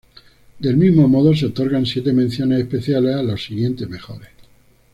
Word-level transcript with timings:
Del 0.57 0.77
mismo 0.77 1.07
modo, 1.07 1.35
se 1.35 1.45
otorgan 1.45 1.85
siete 1.85 2.11
menciones 2.11 2.61
especiales 2.61 3.15
a 3.15 3.21
los 3.21 3.43
siguientes 3.45 3.87
mejores. 3.87 4.29